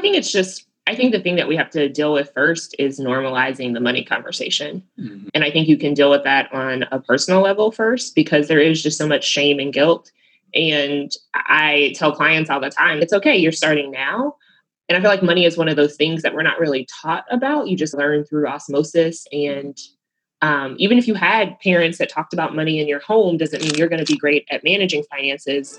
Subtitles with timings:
[0.00, 2.74] I think it's just I think the thing that we have to deal with first
[2.78, 4.82] is normalizing the money conversation.
[4.98, 5.28] Mm-hmm.
[5.34, 8.58] And I think you can deal with that on a personal level first because there
[8.58, 10.10] is just so much shame and guilt.
[10.54, 14.36] And I tell clients all the time, it's okay, you're starting now.
[14.88, 17.26] And I feel like money is one of those things that we're not really taught
[17.30, 17.68] about.
[17.68, 19.26] You just learn through osmosis.
[19.32, 19.78] And
[20.40, 23.74] um, even if you had parents that talked about money in your home, doesn't mean
[23.74, 25.78] you're going to be great at managing finances.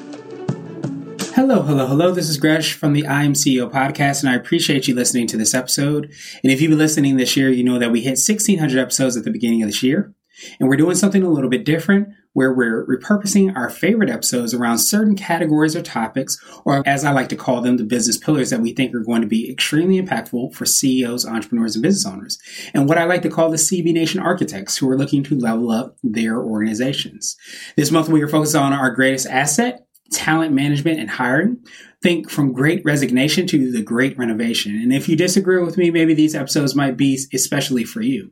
[1.33, 2.11] Hello, hello, hello.
[2.11, 5.37] This is Gresh from the I Am CEO podcast, and I appreciate you listening to
[5.37, 6.11] this episode.
[6.43, 9.23] And if you've been listening this year, you know that we hit 1,600 episodes at
[9.23, 10.13] the beginning of this year.
[10.59, 14.79] And we're doing something a little bit different where we're repurposing our favorite episodes around
[14.79, 18.59] certain categories or topics, or as I like to call them, the business pillars that
[18.59, 22.39] we think are going to be extremely impactful for CEOs, entrepreneurs, and business owners.
[22.73, 25.71] And what I like to call the CB Nation architects who are looking to level
[25.71, 27.37] up their organizations.
[27.77, 31.57] This month, we are focused on our greatest asset, talent management and hiring.
[32.01, 34.75] Think from great resignation to the great renovation.
[34.75, 38.31] And if you disagree with me, maybe these episodes might be especially for you.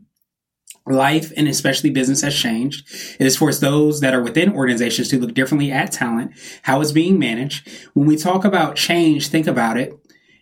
[0.87, 2.87] Life and especially business has changed.
[3.19, 6.31] It has forced those that are within organizations to look differently at talent,
[6.63, 7.69] how it's being managed.
[7.93, 9.93] When we talk about change, think about it.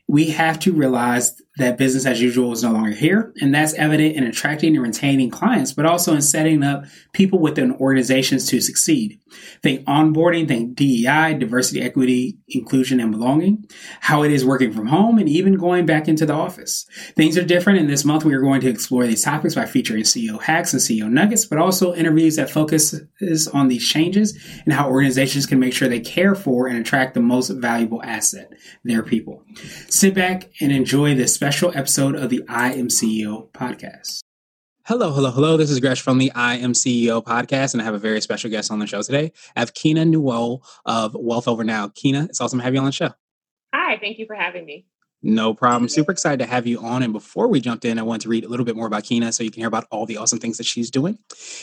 [0.07, 3.33] We have to realize that business as usual is no longer here.
[3.41, 7.73] And that's evident in attracting and retaining clients, but also in setting up people within
[7.73, 9.19] organizations to succeed.
[9.61, 13.65] Think onboarding, think DEI, diversity, equity, inclusion, and belonging,
[14.01, 16.85] how it is working from home, and even going back into the office.
[17.15, 17.79] Things are different.
[17.79, 20.81] And this month, we are going to explore these topics by featuring CEO hacks and
[20.81, 25.73] CEO nuggets, but also interviews that focuses on these changes and how organizations can make
[25.73, 28.53] sure they care for and attract the most valuable asset,
[28.83, 29.43] their people.
[29.89, 34.19] Sit back and enjoy this special episode of the I Am CEO podcast.
[34.85, 35.55] Hello, hello, hello.
[35.55, 38.49] This is Gresh from the I Am CEO podcast, and I have a very special
[38.49, 39.31] guest on the show today.
[39.55, 41.87] I have Keina Newell of Wealth Over Now.
[41.87, 43.11] Keina, it's awesome to have you on the show.
[43.73, 44.87] Hi, thank you for having me.
[45.23, 45.89] No problem.
[45.89, 47.01] Super excited to have you on.
[47.01, 49.33] And before we jumped in, I want to read a little bit more about Keina
[49.33, 51.17] so you can hear about all the awesome things that she's doing.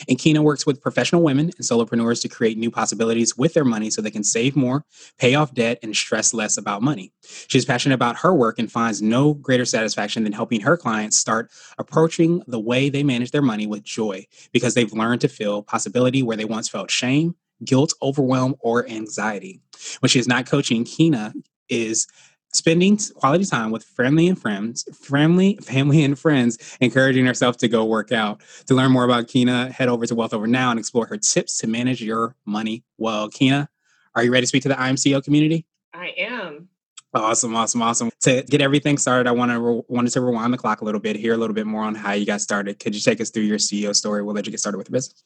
[0.08, 3.90] And Keina works with professional women and solopreneurs to create new possibilities with their money
[3.90, 4.84] so they can save more,
[5.18, 7.12] pay off debt, and stress less about money.
[7.22, 11.50] She's passionate about her work and finds no greater satisfaction than helping her clients start
[11.78, 16.24] approaching the way they manage their money with joy because they've learned to feel possibility
[16.24, 19.60] where they once felt shame, guilt, overwhelm, or anxiety.
[20.00, 21.32] When she is not coaching, Keina
[21.68, 22.08] is
[22.54, 27.84] spending quality time with family and friends, family, family and friends, encouraging herself to go
[27.84, 28.40] work out.
[28.66, 31.58] To learn more about Keina, head over to Wealth Over Now and explore her tips
[31.58, 33.28] to manage your money well.
[33.28, 33.68] Keina,
[34.14, 35.66] are you ready to speak to the I Am CEO community?
[35.92, 36.68] I am.
[37.12, 38.10] Awesome, awesome, awesome.
[38.22, 41.00] To get everything started, I want to re- wanted to rewind the clock a little
[41.00, 42.80] bit, hear a little bit more on how you got started.
[42.80, 44.22] Could you take us through your CEO story?
[44.22, 45.22] We'll let you get started with the business.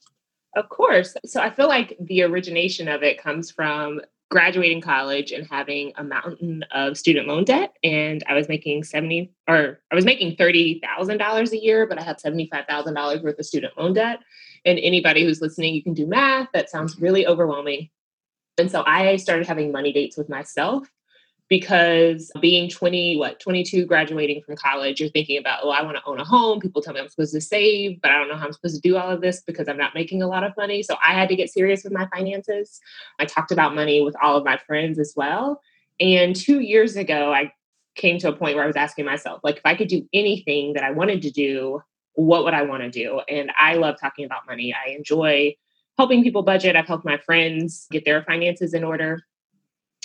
[0.55, 1.15] Of course.
[1.25, 4.01] So I feel like the origination of it comes from
[4.31, 9.33] graduating college and having a mountain of student loan debt and i was making 70
[9.49, 13.95] or i was making $30000 a year but i had $75000 worth of student loan
[13.95, 14.19] debt.
[14.65, 17.89] And anybody who's listening you can do math that sounds really overwhelming.
[18.59, 20.89] And so i started having money dates with myself
[21.49, 26.03] because being 20 what 22 graduating from college you're thinking about oh i want to
[26.07, 26.61] own a home.
[26.61, 28.81] People tell me i'm supposed to save but i don't know how i'm supposed to
[28.81, 30.83] do all of this because i'm not making a lot of money.
[30.83, 32.81] So i had to get serious with my finances.
[33.19, 35.61] I talked about money with all of my friends as well.
[36.01, 37.53] And two years ago i
[37.95, 40.75] came to a point where i was asking myself like if i could do anything
[40.75, 41.83] that i wanted to do
[42.15, 43.21] what would i want to do?
[43.29, 44.75] And i love talking about money.
[44.75, 45.55] I enjoy
[45.97, 46.77] helping people budget.
[46.77, 49.21] I've helped my friends get their finances in order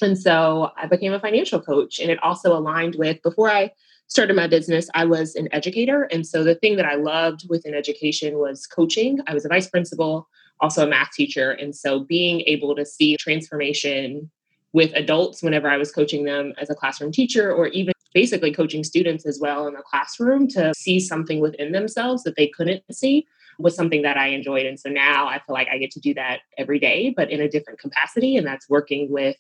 [0.01, 1.99] and so I became a financial coach.
[1.99, 3.71] And it also aligned with before I
[4.07, 6.03] started my business, I was an educator.
[6.03, 9.19] And so the thing that I loved within education was coaching.
[9.27, 10.27] I was a vice principal,
[10.59, 11.51] also a math teacher.
[11.51, 14.29] And so being able to see transformation
[14.73, 18.83] with adults whenever I was coaching them as a classroom teacher, or even basically coaching
[18.83, 23.25] students as well in the classroom to see something within themselves that they couldn't see
[23.59, 24.65] was something that I enjoyed.
[24.65, 27.41] And so now I feel like I get to do that every day, but in
[27.41, 28.35] a different capacity.
[28.35, 29.38] And that's working with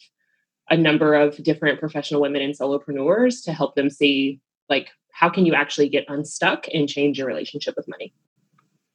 [0.69, 4.39] a number of different professional women and solopreneurs to help them see
[4.69, 8.13] like how can you actually get unstuck and change your relationship with money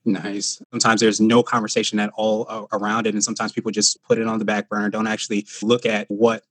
[0.05, 0.63] Nice.
[0.71, 3.15] Sometimes there's no conversation at all uh, around it.
[3.15, 6.45] And sometimes people just put it on the back burner, don't actually look at what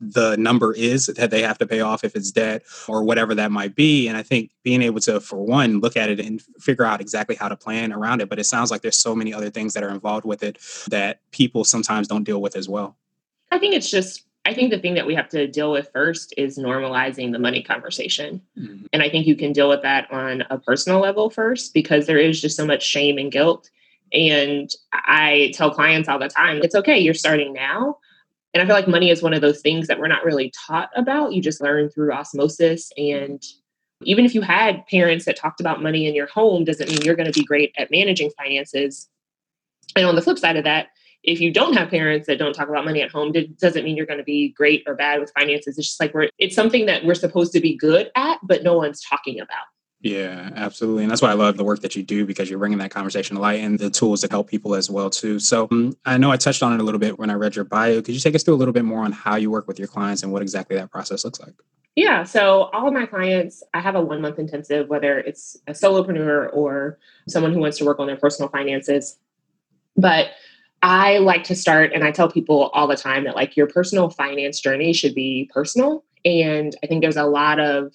[0.00, 3.52] the number is that they have to pay off if it's debt or whatever that
[3.52, 4.08] might be.
[4.08, 7.36] And I think being able to, for one, look at it and figure out exactly
[7.36, 8.28] how to plan around it.
[8.28, 10.58] But it sounds like there's so many other things that are involved with it
[10.88, 12.96] that people sometimes don't deal with as well.
[13.52, 16.34] I think it's just I think the thing that we have to deal with first
[16.36, 18.42] is normalizing the money conversation.
[18.58, 18.86] Mm-hmm.
[18.92, 22.18] And I think you can deal with that on a personal level first because there
[22.18, 23.70] is just so much shame and guilt.
[24.12, 27.98] And I tell clients all the time, it's okay, you're starting now.
[28.52, 30.90] And I feel like money is one of those things that we're not really taught
[30.96, 31.32] about.
[31.32, 32.92] You just learn through osmosis.
[32.98, 33.42] And
[34.02, 37.14] even if you had parents that talked about money in your home, doesn't mean you're
[37.14, 39.08] going to be great at managing finances.
[39.96, 40.88] And on the flip side of that,
[41.22, 43.96] if you don't have parents that don't talk about money at home, it doesn't mean
[43.96, 45.78] you're going to be great or bad with finances.
[45.78, 48.76] It's just like we're it's something that we're supposed to be good at, but no
[48.76, 49.64] one's talking about.
[50.00, 51.04] Yeah, absolutely.
[51.04, 53.36] And that's why I love the work that you do because you're bringing that conversation
[53.36, 55.38] to light and the tools that help people as well too.
[55.38, 57.64] So um, I know I touched on it a little bit when I read your
[57.64, 58.02] bio.
[58.02, 59.86] Could you take us through a little bit more on how you work with your
[59.86, 61.54] clients and what exactly that process looks like?
[61.94, 65.72] Yeah, so all of my clients, I have a one month intensive, whether it's a
[65.72, 66.98] solopreneur or
[67.28, 69.18] someone who wants to work on their personal finances.
[69.96, 70.30] But
[70.82, 74.10] I like to start, and I tell people all the time that like your personal
[74.10, 76.04] finance journey should be personal.
[76.24, 77.94] And I think there's a lot of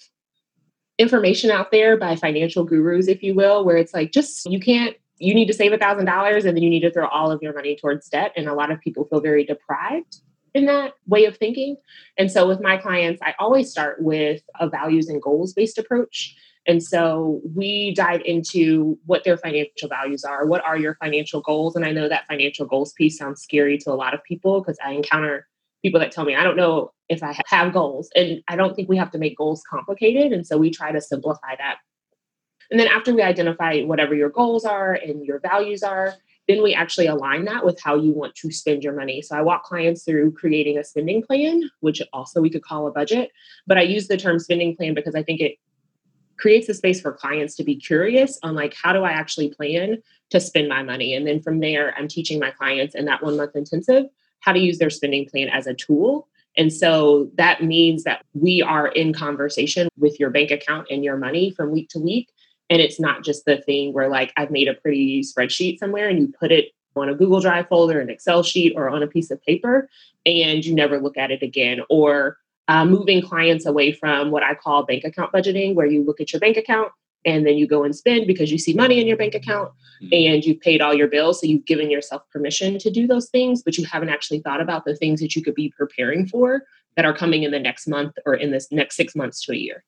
[0.98, 4.95] information out there by financial gurus, if you will, where it's like just you can't,
[5.19, 7.42] you need to save a thousand dollars and then you need to throw all of
[7.42, 8.31] your money towards debt.
[8.36, 10.18] And a lot of people feel very deprived
[10.54, 11.78] in that way of thinking.
[12.18, 16.36] And so with my clients, I always start with a values and goals based approach.
[16.68, 20.46] And so we dive into what their financial values are.
[20.46, 21.78] What are your financial goals?
[21.78, 24.78] And I know that financial goals piece sounds scary to a lot of people because
[24.84, 25.48] I encounter
[25.81, 28.10] people that tell me, I don't know if I have goals.
[28.16, 30.34] And I don't think we have to make goals complicated.
[30.34, 31.78] And so we try to simplify that.
[32.69, 36.16] And then after we identify whatever your goals are and your values are,
[36.50, 39.22] then we actually align that with how you want to spend your money.
[39.22, 42.92] So I walk clients through creating a spending plan, which also we could call a
[42.92, 43.31] budget.
[43.68, 45.58] But I use the term spending plan because I think it
[46.38, 49.98] creates a space for clients to be curious on like how do i actually plan
[50.30, 51.13] to spend my money?
[51.13, 54.06] And then from there i'm teaching my clients in that one month intensive
[54.39, 56.28] how to use their spending plan as a tool.
[56.56, 61.18] And so that means that we are in conversation with your bank account and your
[61.18, 62.30] money from week to week.
[62.69, 66.19] And it's not just the thing where like i've made a pretty spreadsheet somewhere and
[66.19, 69.30] you put it on a google drive folder an excel sheet or on a piece
[69.30, 69.88] of paper
[70.28, 71.80] and you never look at it again.
[71.90, 72.38] Or
[72.68, 76.34] uh, moving clients away from what I call bank account budgeting, where you look at
[76.34, 76.92] your bank account
[77.25, 79.72] and then you go and spend because you see money in your bank account
[80.02, 80.08] mm-hmm.
[80.12, 81.42] and you've paid all your bills.
[81.42, 84.86] So you've given yourself permission to do those things, but you haven't actually thought about
[84.86, 86.64] the things that you could be preparing for
[86.96, 89.56] that are coming in the next month or in this next six months to a
[89.56, 89.84] year.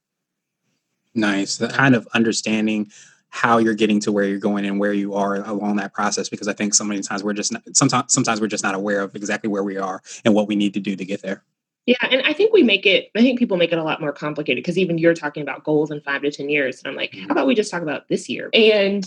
[1.16, 1.58] Nice.
[1.58, 2.92] The kind of understanding
[3.30, 6.48] how you're getting to where you're going and where you are along that process because
[6.48, 9.16] I think so many times we're just not, sometimes sometimes we're just not aware of
[9.16, 11.44] exactly where we are and what we need to do to get there.
[11.90, 14.14] Yeah, and I think we make it, I think people make it a lot more
[14.14, 16.78] complicated because even you're talking about goals in five to 10 years.
[16.78, 17.32] And I'm like, how mm-hmm.
[17.32, 18.52] about we just talk about this year?
[18.54, 19.04] And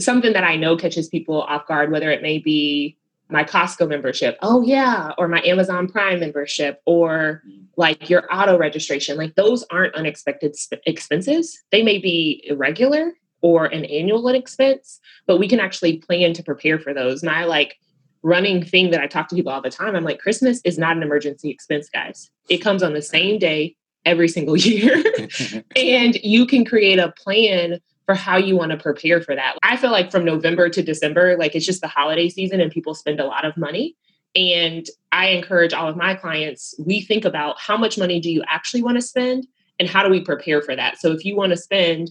[0.00, 2.96] something that I know catches people off guard, whether it may be
[3.28, 7.64] my Costco membership, oh yeah, or my Amazon Prime membership, or mm-hmm.
[7.76, 9.16] like your auto registration.
[9.16, 11.64] Like those aren't unexpected sp- expenses.
[11.72, 16.78] They may be irregular or an annual expense, but we can actually plan to prepare
[16.78, 17.24] for those.
[17.24, 17.80] And I like
[18.24, 19.94] running thing that I talk to people all the time.
[19.94, 22.30] I'm like, Christmas is not an emergency expense, guys.
[22.48, 25.04] It comes on the same day every single year.
[25.76, 29.56] and you can create a plan for how you want to prepare for that.
[29.62, 32.94] I feel like from November to December, like it's just the holiday season and people
[32.94, 33.94] spend a lot of money.
[34.34, 38.42] And I encourage all of my clients, we think about how much money do you
[38.48, 39.46] actually want to spend
[39.78, 40.98] and how do we prepare for that?
[40.98, 42.10] So if you want to spend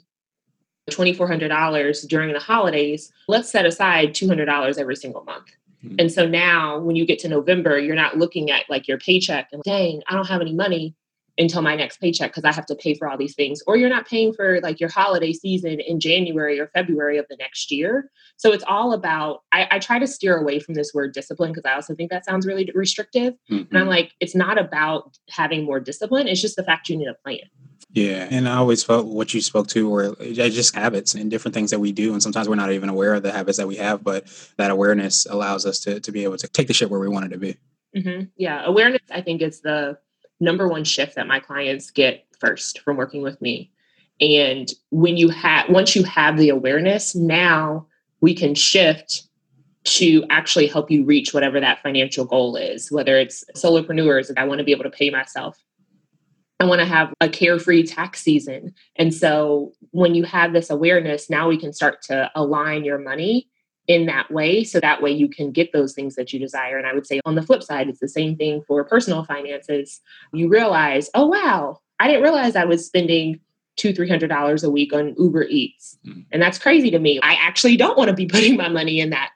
[0.92, 5.48] $2,400 during the holidays, let's set aside $200 every single month.
[5.84, 5.96] Mm-hmm.
[6.00, 9.50] And so now when you get to November, you're not looking at like your paycheck
[9.52, 10.96] and dang, I don't have any money
[11.38, 13.62] until my next paycheck because I have to pay for all these things.
[13.66, 17.36] Or you're not paying for like your holiday season in January or February of the
[17.38, 18.12] next year.
[18.38, 21.66] So it's all about, I, I try to steer away from this word discipline because
[21.66, 23.34] I also think that sounds really restrictive.
[23.50, 23.56] Mm-hmm.
[23.56, 23.90] And I'm mm-hmm.
[23.90, 27.40] like, it's not about having more discipline, it's just the fact you need a plan.
[27.94, 31.70] Yeah, and I always felt what you spoke to were just habits and different things
[31.70, 34.04] that we do, and sometimes we're not even aware of the habits that we have,
[34.04, 34.26] but
[34.58, 37.26] that awareness allows us to to be able to take the shit where we want
[37.26, 37.56] it to be.
[37.96, 38.24] Mm-hmm.
[38.36, 40.00] Yeah, awareness I think is the
[40.40, 43.72] number one shift that my clients get first from working with me,
[44.20, 47.86] and when you have once you have the awareness, now
[48.22, 49.28] we can shift
[49.84, 54.60] to actually help you reach whatever that financial goal is, whether it's solopreneurs, I want
[54.60, 55.62] to be able to pay myself
[56.60, 58.74] I want to have a carefree tax season.
[58.96, 63.50] And so when you have this awareness, now we can start to align your money
[63.88, 64.64] in that way.
[64.64, 66.78] So that way you can get those things that you desire.
[66.78, 70.00] And I would say on the flip side, it's the same thing for personal finances.
[70.32, 73.40] You realize, oh, wow, I didn't realize I was spending
[73.76, 75.98] two, three hundred dollars a week on Uber Eats.
[76.06, 76.26] Mm.
[76.32, 77.20] And that's crazy to me.
[77.24, 79.32] I actually don't want to be putting my money in that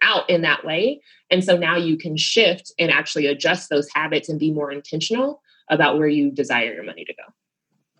[0.00, 1.00] out in that way.
[1.30, 5.41] And so now you can shift and actually adjust those habits and be more intentional
[5.68, 7.32] about where you desire your money to go.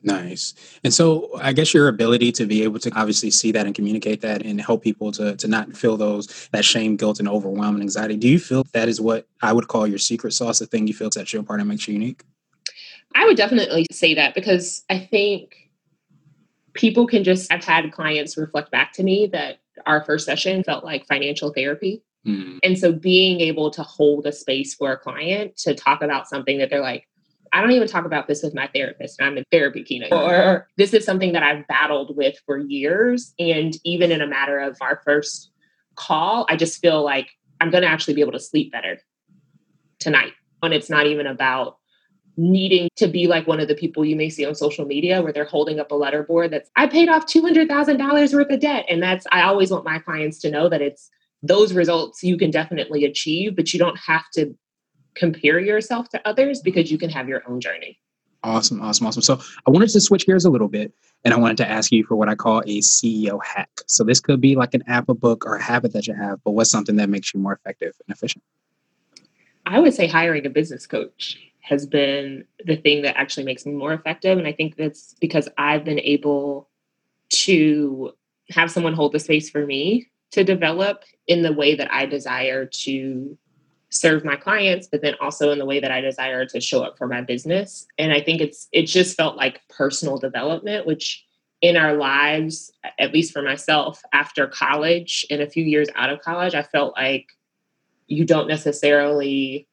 [0.05, 0.55] Nice.
[0.83, 4.21] And so I guess your ability to be able to obviously see that and communicate
[4.23, 7.83] that and help people to to not feel those that shame, guilt, and overwhelm and
[7.83, 8.17] anxiety.
[8.17, 10.95] Do you feel that is what I would call your secret sauce, the thing you
[10.95, 12.25] feel sets you apart and makes you unique?
[13.15, 15.71] I would definitely say that because I think
[16.73, 20.85] people can just I've had clients reflect back to me that our first session felt
[20.85, 22.03] like financial therapy.
[22.27, 22.59] Mm.
[22.63, 26.59] And so being able to hold a space for a client to talk about something
[26.59, 27.09] that they're like,
[27.53, 29.21] I don't even talk about this with my therapist.
[29.21, 30.13] and I'm in therapy keynote.
[30.13, 33.35] Or this is something that I've battled with for years.
[33.39, 35.51] And even in a matter of our first
[35.95, 37.29] call, I just feel like
[37.61, 38.99] I'm going to actually be able to sleep better
[39.99, 40.33] tonight.
[40.63, 41.77] And it's not even about
[42.37, 45.33] needing to be like one of the people you may see on social media where
[45.33, 49.03] they're holding up a letter board that's I paid off $200,000 worth of debt and
[49.03, 51.11] that's I always want my clients to know that it's
[51.43, 54.57] those results you can definitely achieve but you don't have to
[55.15, 57.99] compare yourself to others because you can have your own journey.
[58.45, 59.23] Awesome, awesome, awesome.
[59.23, 60.93] So I wanted to switch gears a little bit
[61.25, 63.71] and I wanted to ask you for what I call a CEO hack.
[63.87, 66.43] So this could be like an app, a book, or a habit that you have,
[66.43, 68.43] but what's something that makes you more effective and efficient?
[69.65, 73.73] I would say hiring a business coach has been the thing that actually makes me
[73.73, 74.37] more effective.
[74.37, 76.69] And I think that's because I've been able
[77.31, 78.13] to
[78.51, 82.67] have someone hold the space for me to develop in the way that I desire
[82.67, 83.39] to
[83.93, 86.97] serve my clients but then also in the way that i desire to show up
[86.97, 87.87] for my business.
[87.99, 91.25] And i think it's it just felt like personal development which
[91.61, 96.21] in our lives at least for myself after college and a few years out of
[96.21, 97.27] college i felt like
[98.07, 99.69] you don't necessarily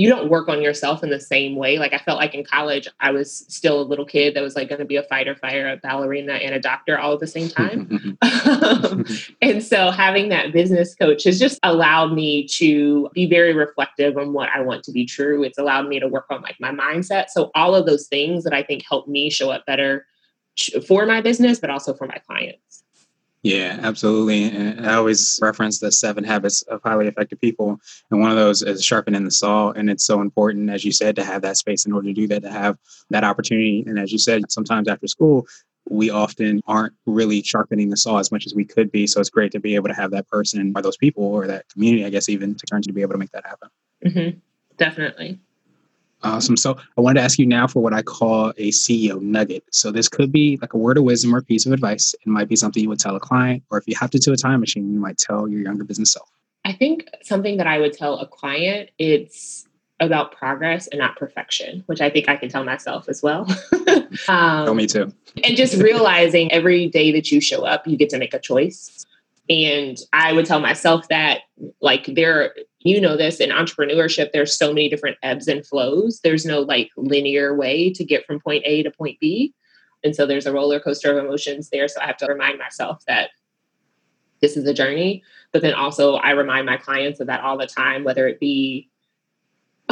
[0.00, 1.78] you don't work on yourself in the same way.
[1.78, 4.70] Like I felt like in college, I was still a little kid that was like
[4.70, 7.50] going to be a fighter, fire, a ballerina, and a doctor all at the same
[7.50, 8.16] time.
[8.22, 9.04] um,
[9.42, 14.32] and so having that business coach has just allowed me to be very reflective on
[14.32, 15.42] what I want to be true.
[15.42, 17.28] It's allowed me to work on like my mindset.
[17.28, 20.06] So all of those things that I think help me show up better
[20.88, 22.84] for my business, but also for my clients.
[23.42, 24.50] Yeah, absolutely.
[24.50, 27.80] And I always reference the seven habits of highly effective people.
[28.10, 29.70] And one of those is sharpening the saw.
[29.70, 32.28] And it's so important, as you said, to have that space in order to do
[32.28, 32.76] that, to have
[33.08, 33.82] that opportunity.
[33.86, 35.46] And as you said, sometimes after school,
[35.88, 39.06] we often aren't really sharpening the saw as much as we could be.
[39.06, 41.66] So it's great to be able to have that person or those people or that
[41.70, 43.68] community, I guess, even to turn to be able to make that happen.
[44.04, 44.38] Mm-hmm.
[44.76, 45.40] Definitely.
[46.22, 46.56] Awesome.
[46.56, 49.64] So I wanted to ask you now for what I call a CEO nugget.
[49.70, 52.14] So this could be like a word of wisdom or piece of advice.
[52.14, 54.32] It might be something you would tell a client, or if you have to do
[54.32, 56.28] a time machine, you might tell your younger business self.
[56.64, 59.66] I think something that I would tell a client, it's
[59.98, 63.46] about progress and not perfection, which I think I can tell myself as well.
[64.28, 65.12] um, tell me too.
[65.44, 69.06] and just realizing every day that you show up, you get to make a choice.
[69.50, 71.40] And I would tell myself that,
[71.82, 76.20] like, there you know this in entrepreneurship there's so many different ebbs and flows.
[76.24, 79.54] There's no like linear way to get from point a to point b.
[80.02, 81.88] And so there's a roller coaster of emotions there.
[81.88, 83.30] So i have to remind myself that
[84.40, 85.22] this is a journey.
[85.52, 88.88] But then also i remind my clients of that all the time whether it be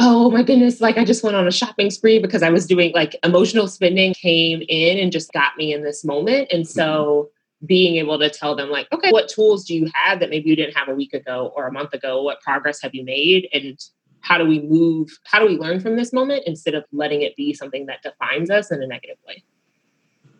[0.01, 2.93] oh my goodness like i just went on a shopping spree because i was doing
[2.93, 6.47] like emotional spending came in and just got me in this moment.
[6.51, 10.19] And so mm-hmm being able to tell them like okay what tools do you have
[10.19, 12.95] that maybe you didn't have a week ago or a month ago what progress have
[12.95, 13.77] you made and
[14.21, 17.35] how do we move how do we learn from this moment instead of letting it
[17.35, 19.43] be something that defines us in a negative way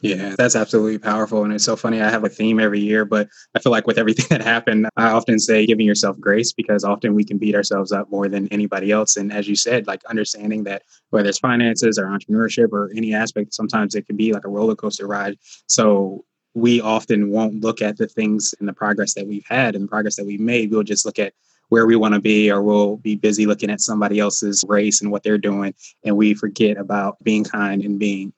[0.02, 1.44] yeah, that's absolutely powerful.
[1.44, 2.02] And it's so funny.
[2.02, 5.08] I have a theme every year, but I feel like with everything that happened, I
[5.08, 8.92] often say giving yourself grace because often we can beat ourselves up more than anybody
[8.92, 9.18] else.
[9.18, 13.54] And as you said, like understanding that whether it's finances or entrepreneurship or any aspect,
[13.54, 15.38] sometimes it can be like a roller coaster ride.
[15.68, 16.24] So
[16.54, 19.88] we often won't look at the things and the progress that we've had and the
[19.88, 20.72] progress that we've made.
[20.72, 21.34] We'll just look at
[21.70, 25.12] where we want to be, or we'll be busy looking at somebody else's race and
[25.12, 25.74] what they're doing.
[26.04, 28.34] And we forget about being kind and being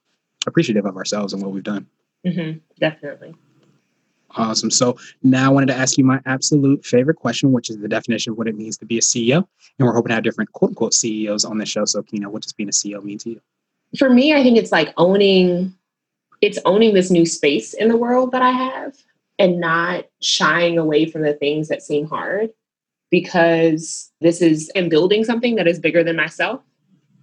[0.45, 1.87] appreciative of ourselves and what we've done.
[2.25, 3.33] Mm-hmm, definitely.
[4.35, 4.71] Awesome.
[4.71, 8.31] So now I wanted to ask you my absolute favorite question, which is the definition
[8.31, 9.37] of what it means to be a CEO.
[9.77, 11.85] And we're hoping to have different quote unquote CEOs on the show.
[11.85, 13.41] So, Keina, what does being a CEO mean to you?
[13.97, 15.75] For me, I think it's like owning
[16.41, 18.95] it's owning this new space in the world that I have
[19.39, 22.49] and not shying away from the things that seem hard
[23.09, 26.61] because this is I'm building something that is bigger than myself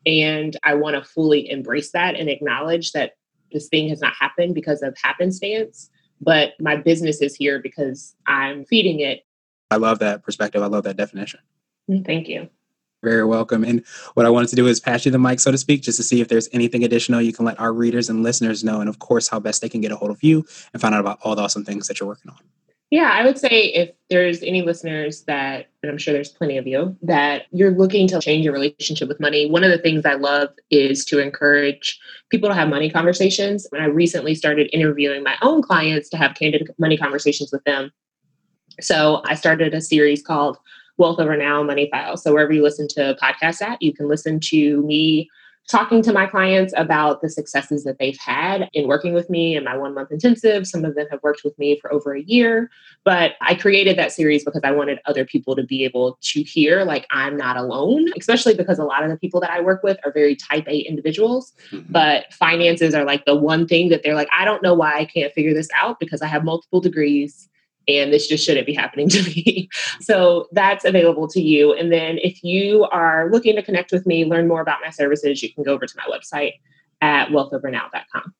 [0.06, 3.12] and I want to fully embrace that and acknowledge that
[3.52, 8.64] this thing has not happened because of happenstance but my business is here because I'm
[8.64, 9.24] feeding it.
[9.70, 10.62] I love that perspective.
[10.62, 11.40] I love that definition.
[12.04, 12.48] Thank you.
[13.02, 13.62] Very welcome.
[13.62, 15.98] And what I wanted to do is pass you the mic, so to speak, just
[15.98, 18.80] to see if there's anything additional you can let our readers and listeners know.
[18.80, 21.00] And of course, how best they can get a hold of you and find out
[21.00, 22.38] about all the awesome things that you're working on.
[22.90, 26.66] Yeah, I would say if there's any listeners that, and I'm sure there's plenty of
[26.66, 30.14] you, that you're looking to change your relationship with money, one of the things I
[30.14, 32.00] love is to encourage
[32.30, 33.68] people to have money conversations.
[33.72, 37.92] And I recently started interviewing my own clients to have candid money conversations with them.
[38.80, 40.56] So I started a series called
[40.98, 42.22] Wealth Over Now Money Files.
[42.22, 45.30] So wherever you listen to podcasts at, you can listen to me
[45.68, 49.64] talking to my clients about the successes that they've had in working with me in
[49.64, 50.66] my one month intensive.
[50.66, 52.70] Some of them have worked with me for over a year,
[53.04, 56.84] but I created that series because I wanted other people to be able to hear,
[56.84, 59.98] like, I'm not alone, especially because a lot of the people that I work with
[60.04, 61.52] are very type A individuals.
[61.70, 61.92] Mm-hmm.
[61.92, 65.04] But finances are like the one thing that they're like, I don't know why I
[65.04, 67.48] can't figure this out because I have multiple degrees
[67.88, 69.68] and this just shouldn't be happening to me.
[70.00, 71.72] so that's available to you.
[71.72, 75.42] And then if you are looking to connect with me, learn more about my services,
[75.42, 76.54] you can go over to my website
[77.00, 78.34] at wealthovernow.com.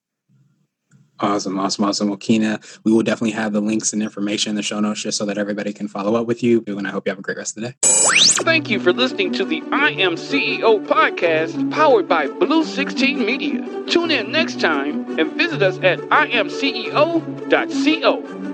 [1.20, 2.08] Awesome, awesome, awesome.
[2.08, 5.18] Well, Keina, we will definitely have the links and information in the show notes just
[5.18, 6.62] so that everybody can follow up with you.
[6.68, 7.74] And I hope you have a great rest of the day.
[8.44, 13.84] Thank you for listening to the I Am CEO podcast powered by Blue 16 Media.
[13.86, 16.78] Tune in next time and visit us at iamceo.co.